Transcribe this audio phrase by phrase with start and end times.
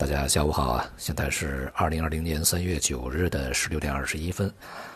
[0.00, 0.90] 大家下午好啊！
[0.96, 4.50] 现在是二零二零年三月九日的十六点二十一分。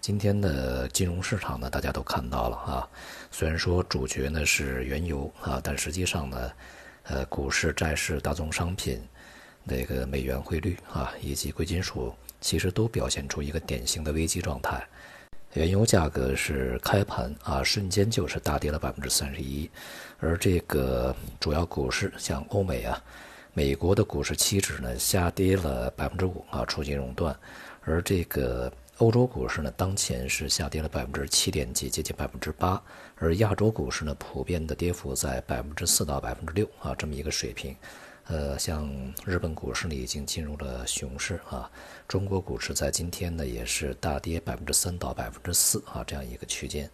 [0.00, 2.88] 今天的金融市场呢，大家都看到了啊。
[3.30, 6.52] 虽然说主角呢是原油啊，但实际上呢，
[7.04, 9.00] 呃，股市、债市、大宗商品、
[9.62, 14.84] 那个美元汇率啊，以及贵金属，其实都表现出一个典型的危机状态。
[15.52, 19.70] 原油价格是开盘啊，瞬间就是大跌了百分之三十一，
[20.18, 23.00] 而这个主要股市像欧美啊。
[23.58, 27.36] 美国的股市期指呢下跌了百分之五啊，触及熔断，
[27.80, 32.80] 而这个欧洲股市呢当前是下跌了百分之七点几，接近百分之八，
[33.16, 37.74] 而亚洲股市呢普遍的跌幅在百分之四到百分之六啊这么一个水平，
[38.28, 38.88] 呃，像
[39.24, 41.68] 日本股市呢已经进入了熊市啊，
[42.06, 46.88] 中国股市在今天呢也是大跌百分之三到百分之四啊这样一个区间。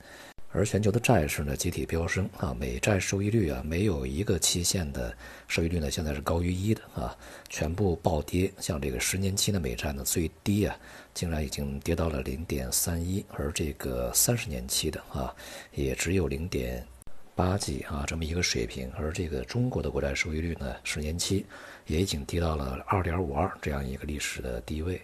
[0.56, 5.12] 而全球的债市呢集体飙升啊，美债收益率啊没有一个期限的
[5.48, 7.12] 收益率呢现在是高于一的啊，
[7.48, 8.52] 全部暴跌。
[8.60, 10.76] 像这个十年期的美债呢最低啊，
[11.12, 15.34] 竟然已经跌到了零点三一，而这个三十年期的啊
[15.72, 16.86] 也只有零点
[17.34, 18.88] 八几啊这么一个水平。
[18.96, 21.44] 而这个中国的国债收益率呢十年期
[21.88, 25.02] 也已经跌到了二点五二这样一个历史的低位。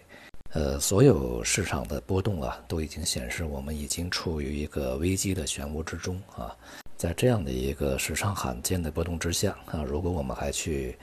[0.53, 6.53] 呃，所有市场的波动啊，都已经显示我们已经处于一个危机的漩涡之中啊。
[6.97, 10.97] 在这样的一个史上罕见的波动之下啊，如果我们还去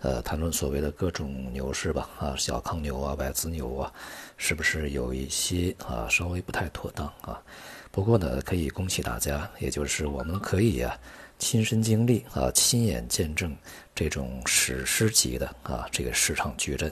[0.00, 3.92] 呃谈论所谓的各种牛市吧啊，小康牛啊、外资牛啊，
[4.38, 7.42] 是不是有一些啊稍微不太妥当啊？
[7.90, 10.98] 不过呢，可以恭喜大家，也就是我们可以呀
[11.38, 13.54] 亲身经历啊，亲眼见证
[13.94, 16.90] 这种史诗级的啊这个市场矩阵。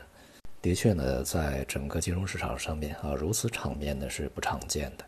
[0.62, 5.04] 的确呢，在整个金融市场上面啊，如此场面呢是不常见的。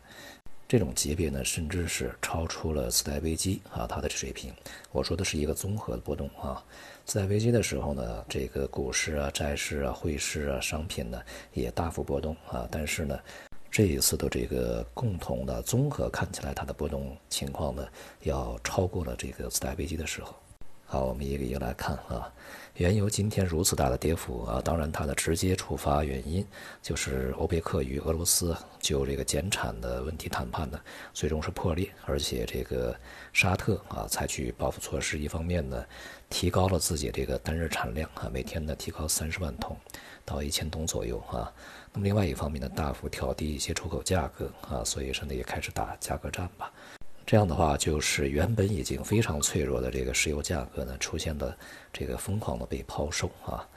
[0.67, 4.53] 这种级别呢，甚至是超出了次贷危机啊它的水平。
[4.91, 6.61] 我说的是一个综合的波动啊。
[7.05, 11.21] 次贷危机的时候呢，这个股市啊、债市啊、汇市啊、商品呢
[11.53, 12.67] 也大幅波动啊。
[12.69, 13.17] 但是呢，
[13.71, 17.87] 这一次的这个共同的综合看起来，它的波动情况呢，
[18.23, 20.35] 要超过了这个次贷危机的时候。
[20.85, 22.31] 好，我们一个一个来看啊。
[22.75, 26.45] 原油今天如此大的跌幅啊，当然它的直接触发原因
[26.81, 30.79] 就是欧佩克与俄罗斯就这个减产的问题谈判呢，
[31.13, 32.93] 最终是破裂，而且这个
[33.33, 35.83] 沙特啊采取报复措施，一方面呢
[36.29, 39.75] 提高了自己这个单日产量啊，每天呢提高三十万桶
[40.25, 41.51] 到一千桶左右啊，
[41.93, 46.71] 那么另外一方面呢大幅调低一些出口价格啊，所以说呢也开始打价格战吧。
[47.25, 51.57] 这样的话，就是原本已经非常脆弱的这个石油价格呢，出现了
[51.91, 53.67] 这个疯狂的被抛售啊。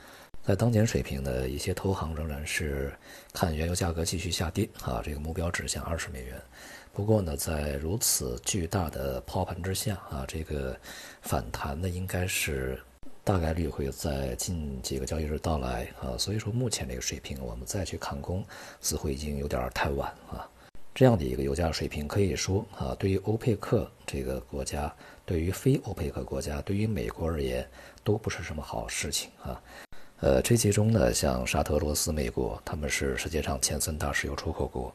[0.43, 2.93] 在当前水平呢，一些投行仍然是
[3.33, 6.41] 看原油价格继续下跌啊，这个目标指向二十美元。
[6.93, 10.79] 不过呢，在如此巨大的抛盘之下啊，这个
[11.23, 12.79] 反弹呢，应该是
[13.25, 16.19] 大概率会在近几个交易日到来啊。
[16.19, 18.45] 所以说，目前这个水平我们再去看空，
[18.81, 20.49] 似乎已经有点太晚啊。
[20.99, 24.93] 这样的一个油价水平，可以说啊，对于欧佩克这个国家，
[25.25, 27.65] 对于非欧佩克国家，对于美国而言，
[28.03, 29.63] 都不是什么好事情啊。
[30.19, 34.93] 呃，这其中呢，像沙特、俄罗斯、美国，他们是世界上前三大石油出口国。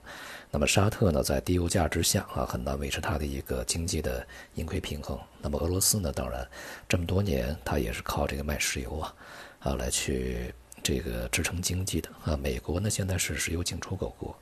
[0.51, 5.17] 那么沙特呢，在低油价之下啊，很难维持它的一个经济的盈亏平衡。
[5.41, 6.45] 那么俄罗斯呢，当然
[6.89, 9.15] 这么多年，它也是靠这个卖石油啊，
[9.59, 10.53] 啊来去
[10.83, 12.35] 这个支撑经济的啊。
[12.35, 14.37] 美国呢，现在是石油净出口国。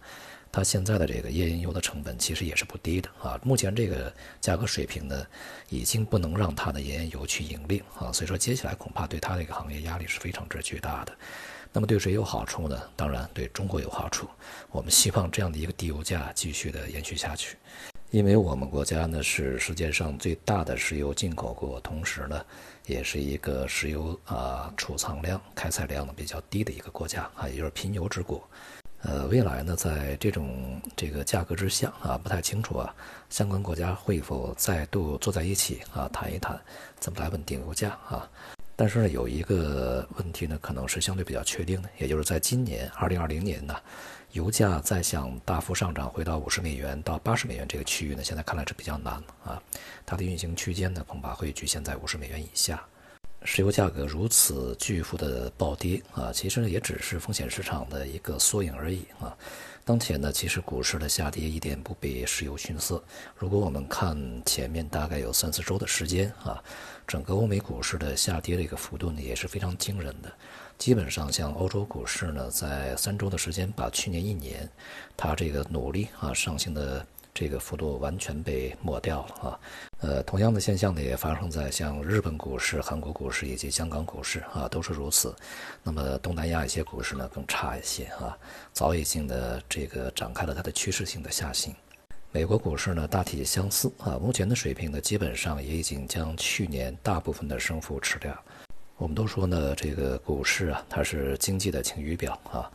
[0.52, 5.26] 它现在的这个页岩油的成本其实也是不低的啊，目前这个价格水平呢，
[5.70, 11.14] 已经不能让它的页岩油去盈利啊，所以说接下来恐怕对它这个行业压力是非常之巨大的。
[11.72, 12.78] 那么对谁有好处呢？
[12.98, 14.28] 当然对中国有好处。
[14.72, 17.56] 我们希望这样的一个低油价继续的延续下去，
[18.10, 22.46] 因为我们国家呢是世界上最大的石油进口国，同时呢
[22.88, 28.46] 也是一个石油啊储藏量、开采量呢比较低的一个国家啊，也就是贫油之国。
[29.04, 32.94] 呃，未来呢，在这种这个价格之下啊，不太清楚啊，
[33.30, 36.60] 相关国家会否再度坐在一起啊，谈一谈
[37.00, 38.30] 怎么来稳定油价啊？
[38.76, 43.76] 但是呢，有一个问题呢，可能是相对比较确定的，也就是在今年二零二零年呢，
[44.34, 49.62] 油价再想大幅上涨回到五十美元到八十美元这个区域呢，现在看来是比较难啊，
[50.06, 52.80] 它的运行区间呢，恐怕会局限在五十美元以下。
[53.44, 59.36] 石油价格如此巨幅的暴跌啊，其实也只是风险市场的一个缩影而已啊。
[59.84, 63.04] 当前呢，其实股市的下跌一点不比石油逊色。
[63.36, 64.16] 如果我们看
[64.46, 66.64] 前面大概有三四周的时间啊，
[67.08, 70.32] 整个欧美股市的下跌的一个幅度呢也是非常惊人的。
[70.78, 74.70] 基本上像欧洲股市呢，在三周的时间把去年一年
[75.18, 77.06] 它这个努力啊上行的
[77.42, 79.60] 这个幅度完全被抹掉了啊。
[80.02, 85.36] 呃，同样的现象呢，也发生在像日本股市、韩国股市以及香港股市啊，都是如此。
[85.82, 88.38] 那么东南亚一些股市呢更差一些啊，
[88.74, 91.74] 早已经的这个展开了它的趋势性的下行。
[92.32, 98.38] 美国股市呢大体相似啊，目前的水平呢基本上也已经将去年大部分的升幅吃掉。
[98.98, 102.70] 我们都说呢，这个股市啊，它是经济的晴雨表啊，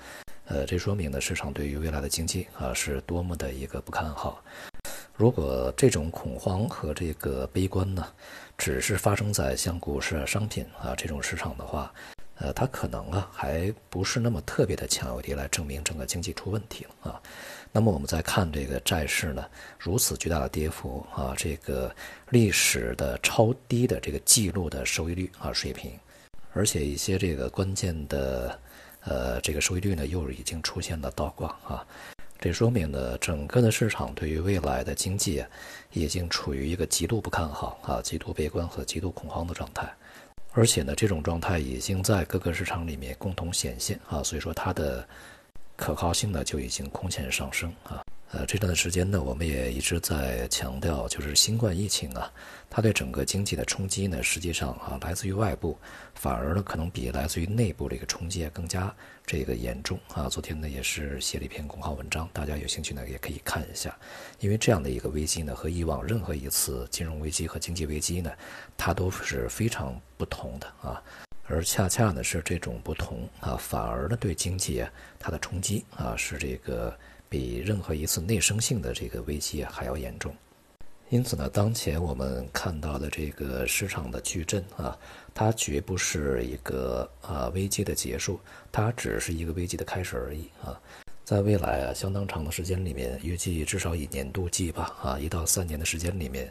[0.46, 4.42] 呃，这说明呢市场对于未来的经济啊是多么的一个不看好。
[5.14, 8.06] 如果这种恐慌和这个悲观呢，
[8.56, 11.92] 只是发生在像股市啊、商品啊这种市场的话，
[12.38, 17.20] 呃，它可能啊还不是那么特别的强有力来证明整个经济出问题了啊。
[17.72, 19.44] 那么我们再看这个债市呢，
[19.78, 21.94] 如此巨大的跌幅啊，这个
[22.28, 25.90] 历史的超低的这个记录的收益率啊水平，
[26.52, 28.58] 而且一些这个关键的
[29.06, 31.86] 呃这个收益率呢又已经出现了倒挂啊。
[32.38, 35.48] 这说明呢，整个的市场对于未来的经济啊，
[35.94, 39.90] 已经处于一个极度不看好啊、极度悲观和极度恐慌的状态，
[40.52, 45.08] 而且呢，这种状态已经在各个市场里面共同显现啊，所以说它的
[45.76, 48.02] 可靠性呢就已经空前上升啊。
[48.32, 52.30] 呃，这段时间呢，我们也一直在强调，就是新冠疫情啊，
[52.68, 55.78] 它对整个经济的冲击呢，实际上啊，来自于外部，
[56.16, 58.92] 反而呢，可能比来自于内部这个冲击更加
[59.24, 60.28] 这个严重啊。
[60.28, 63.96] 昨天呢，也是写了一篇公号文章，大家有兴趣呢，也可以看一下。
[64.40, 68.32] 因为这样的一个危机呢，和以往任何一次金融危机和经济危机呢，
[68.76, 71.00] 它都是非常不同的啊。
[71.48, 76.96] 而恰恰呢，是这种不同啊，反而呢，对经济啊，它的冲击啊，是这个。
[77.28, 80.32] 比任何一次内生性的这个危机还要严重，
[81.08, 84.96] 因此呢，当前我们看到的这个市场的巨震啊，
[85.34, 88.38] 它绝不是一个啊危机的结束，
[88.70, 90.80] 它只是一个危机的开始而已啊。
[91.26, 96.48] 在未来啊相当长的时间里面，预计至少以年度计吧啊一到三年的时间里面，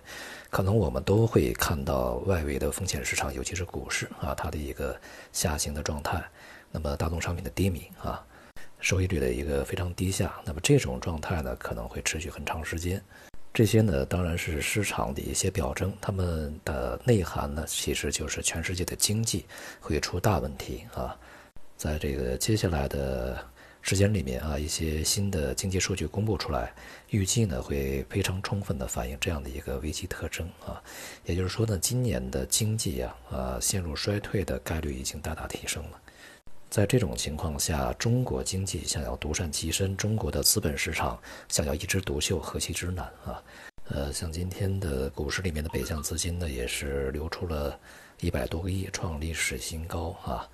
[0.49, 4.99] 可能我们都会看到外围的风险市场，尤其是股市啊它的一个
[5.31, 6.21] 下行的状态，
[6.73, 8.21] 那么大宗商品的低迷啊。
[8.81, 13.01] 收益率的一个非常低下，那么这种状态呢可能会持续很长时间。
[13.53, 19.45] 这些呢当然是市场的一些表征，它们的内涵呢其实就是全世界的经济
[19.79, 21.17] 会出大问题啊。
[21.77, 23.37] 在这个接下来的
[23.87, 26.73] 时间里面啊，一些新的经济数据公布出来，
[27.11, 30.81] 预计呢会非常充分的反映这样的一个危机特征啊。
[31.23, 36.01] 也就是说呢，今年的经济啊啊陷入衰退的概率已经大大提升了。
[36.67, 43.43] 在这种情况下，中国经济想要独善其身，中国的资本市场想要一枝独秀，何其之难啊！
[43.89, 47.79] 呃，像今天的股市里面的北向资金呢，也是流出了
[48.19, 50.49] 一百多个亿，创历史新高啊！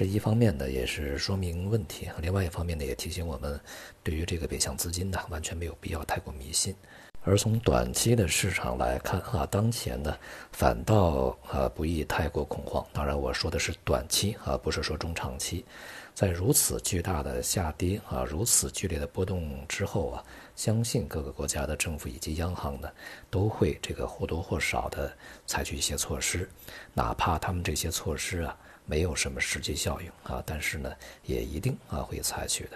[0.00, 3.60] 这一方面呢，也是说明问题；另外一方面呢，也提醒我们，
[4.02, 6.74] 对于这个北向资金呢，完全没有必要太过迷信。
[7.22, 10.16] 而从短期的市场来看，啊，当前呢，
[10.52, 12.82] 反倒啊不宜太过恐慌。
[12.94, 15.66] 当然，我说的是短期啊，不是说中长期。
[16.14, 20.24] 在如此巨大的下跌啊，如此剧烈的波动之后啊，
[20.56, 22.90] 相信各个国家的政府以及央行呢，
[23.28, 25.14] 都会这个或多或少的
[25.46, 26.48] 采取一些措施，
[26.94, 28.56] 哪怕他们这些措施啊
[28.86, 30.92] 没有什么实际效用啊，但是呢，
[31.24, 32.70] 也一定啊会采取的。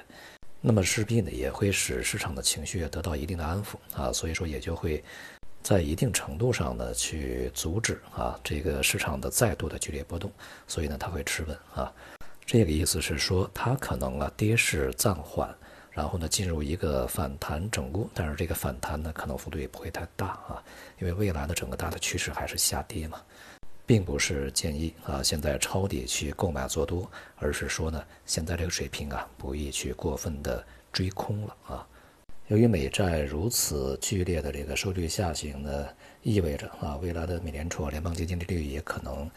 [0.60, 5.04] 那么势必呢也会使市场的情绪得到一定的安抚啊，所以说也就会
[5.62, 10.32] 在一定程度上呢去阻止啊这个市场的再度的剧烈波动，
[10.66, 11.92] 所以呢它会持稳啊，
[12.46, 15.54] 这个意思是说它可能啊跌势暂缓，
[15.90, 20.62] 然后呢进入一个反弹整固，但是这个反弹呢可能幅度也不会太大啊，
[20.98, 23.20] 因为未来的整个大的趋势还是下跌嘛。
[23.86, 31.86] 并不是建议啊，现在抄底去购买做多，而是说呢，现在这个水平啊，不宜去过分的追空了啊。
[32.48, 35.88] 由于美债如此剧烈的这个收益率下行呢，
[36.22, 39.30] 意味着啊，未来的美联储联邦基金利率也可能，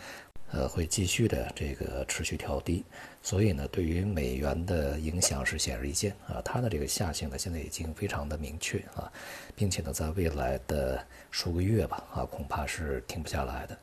[0.52, 2.84] 呃，会继续的这个持续调低，
[3.24, 9.12] 所以呢，对于美元的影响是显而易见啊，它的这个下行呢，现在已经非常的明确啊，
[9.56, 11.02] 并且呢，在未来的
[11.32, 13.78] 数个月吧啊，恐怕是停不下来的。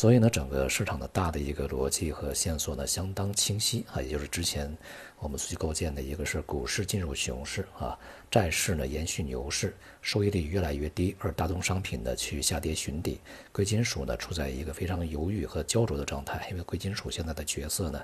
[0.00, 4.74] 所以呢，整个市场的大的一个逻辑和线索呢，相当清晰啊，也就是之前
[5.18, 7.98] 我们去构建的一个是股市进入熊市啊，
[8.30, 13.20] 债市呢延续牛市，收益率越来越低，而大宗商品呢去下跌寻底，
[13.52, 18.02] 贵金属呢处在一个非常犹豫和焦灼的状态，因为贵金属现在的角色呢。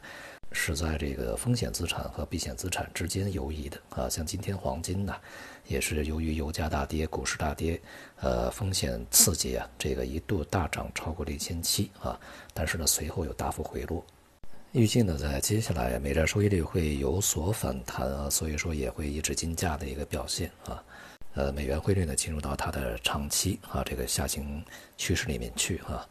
[0.53, 5.15] 是在这个风险资产和避险资产之间游移的啊，像今天黄金呢，
[5.67, 7.81] 也是由于油价大跌、股市大跌，
[8.21, 12.19] 呃，风险刺激啊，这个一度大涨超过了一千七啊，
[12.55, 14.05] 但是呢，随后又大幅回落。
[14.73, 20.83] 预计呢，在接下来美债收益率会有所反弹啊，所以说也会抑制金价的一个表现啊。
[21.35, 24.65] 呃，美元汇率呢进入到它的长期啊这个下行
[24.97, 26.07] 趋势里面去啊。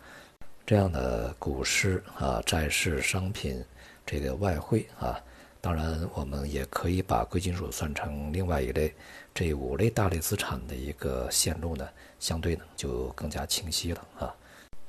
[0.67, 3.63] 这样的股市啊、债市、商品、
[4.05, 5.19] 这个外汇啊，
[5.59, 8.93] 当然我们也可以把贵金属算成另外一类。
[9.33, 11.87] 这五类大类资产的一个线路呢，
[12.19, 14.33] 相对呢就更加清晰了啊。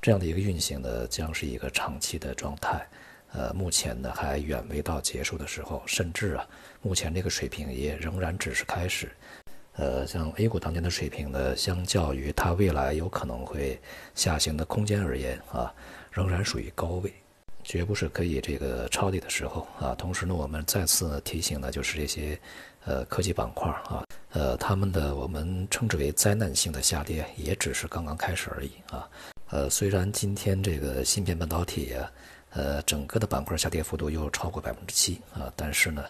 [0.01, 2.87] 这样的一个运行呢，将是一个长期的状态。
[3.33, 6.47] 呃，目前呢还远未到结束的时候，甚至啊，
[6.81, 9.11] 目前这个水平也仍然只是开始。
[9.73, 13.81] 呃，像 A 股当前的水平呢，相较于它未来有可能会
[14.15, 15.75] 下行的空间而言啊，
[16.13, 17.13] 仍然属于高位，
[17.67, 19.95] 绝不是可以这个抄底的时候啊。
[19.97, 22.41] 同时呢，我们再次提醒的就是这些
[22.87, 29.07] 呃科技板块啊，呃，他们的我们称之为灾难性的下跌，也只是刚刚开始而已啊。
[29.51, 32.11] 呃，虽然今天这个芯片半导体啊，
[32.51, 36.05] 呃，整个的板块下跌幅度又超过百分之七啊，但是呢。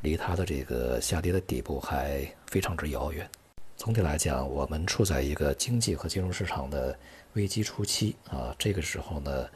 [0.00, 3.26] 离它的这个下跌的底部还非常之遥远。
[3.74, 6.94] 总体来讲，我们处在一个经济和金融市场的
[7.32, 8.54] 危机初期啊。
[8.58, 9.48] 这个时候呢，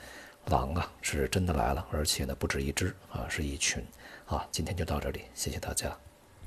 [0.48, 3.84] 狼啊是真的来了，而且呢不止一只啊，是一群。
[4.26, 5.96] 啊，今天就到这里，谢谢大家。